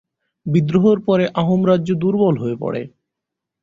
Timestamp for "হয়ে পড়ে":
2.37-2.81